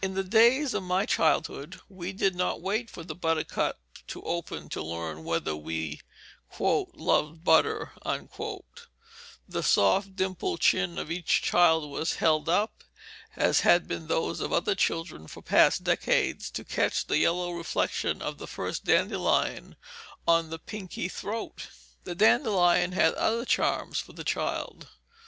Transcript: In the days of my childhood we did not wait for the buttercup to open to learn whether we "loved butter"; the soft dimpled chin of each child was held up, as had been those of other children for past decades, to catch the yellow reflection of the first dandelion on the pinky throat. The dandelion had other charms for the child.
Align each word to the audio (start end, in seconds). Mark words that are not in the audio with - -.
In 0.00 0.14
the 0.14 0.22
days 0.22 0.72
of 0.72 0.80
my 0.84 1.06
childhood 1.06 1.80
we 1.88 2.12
did 2.12 2.36
not 2.36 2.60
wait 2.62 2.88
for 2.88 3.02
the 3.02 3.16
buttercup 3.16 3.80
to 4.06 4.22
open 4.22 4.68
to 4.68 4.80
learn 4.80 5.24
whether 5.24 5.56
we 5.56 6.02
"loved 6.60 7.42
butter"; 7.42 7.90
the 9.48 9.62
soft 9.64 10.14
dimpled 10.14 10.60
chin 10.60 10.98
of 10.98 11.10
each 11.10 11.42
child 11.42 11.90
was 11.90 12.12
held 12.22 12.48
up, 12.48 12.84
as 13.34 13.62
had 13.62 13.88
been 13.88 14.06
those 14.06 14.38
of 14.38 14.52
other 14.52 14.76
children 14.76 15.26
for 15.26 15.42
past 15.42 15.82
decades, 15.82 16.48
to 16.52 16.64
catch 16.64 17.06
the 17.08 17.18
yellow 17.18 17.50
reflection 17.50 18.22
of 18.22 18.38
the 18.38 18.46
first 18.46 18.84
dandelion 18.84 19.74
on 20.28 20.50
the 20.50 20.60
pinky 20.60 21.08
throat. 21.08 21.70
The 22.04 22.14
dandelion 22.14 22.92
had 22.92 23.14
other 23.14 23.44
charms 23.44 23.98
for 23.98 24.12
the 24.12 24.22
child. 24.22 24.86